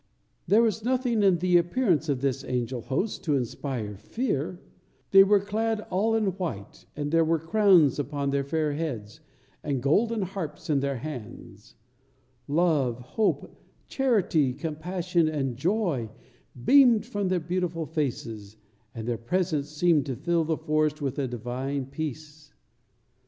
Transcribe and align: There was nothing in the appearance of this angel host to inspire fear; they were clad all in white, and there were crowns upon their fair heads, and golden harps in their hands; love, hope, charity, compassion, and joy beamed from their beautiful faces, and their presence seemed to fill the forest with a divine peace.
There 0.47 0.63
was 0.63 0.83
nothing 0.83 1.21
in 1.21 1.37
the 1.37 1.57
appearance 1.57 2.09
of 2.09 2.21
this 2.21 2.43
angel 2.43 2.81
host 2.81 3.23
to 3.25 3.35
inspire 3.35 3.95
fear; 3.97 4.59
they 5.11 5.23
were 5.23 5.39
clad 5.39 5.81
all 5.91 6.15
in 6.15 6.25
white, 6.39 6.87
and 6.95 7.11
there 7.11 7.23
were 7.23 7.37
crowns 7.37 7.99
upon 7.99 8.31
their 8.31 8.43
fair 8.43 8.73
heads, 8.73 9.19
and 9.61 9.79
golden 9.79 10.23
harps 10.23 10.71
in 10.71 10.79
their 10.79 10.97
hands; 10.97 11.75
love, 12.47 12.99
hope, 12.99 13.63
charity, 13.85 14.53
compassion, 14.55 15.27
and 15.27 15.55
joy 15.55 16.09
beamed 16.65 17.05
from 17.05 17.27
their 17.27 17.39
beautiful 17.39 17.85
faces, 17.85 18.57
and 18.95 19.07
their 19.07 19.19
presence 19.19 19.69
seemed 19.69 20.07
to 20.07 20.15
fill 20.15 20.43
the 20.43 20.57
forest 20.57 20.99
with 20.99 21.19
a 21.19 21.27
divine 21.27 21.85
peace. 21.85 22.51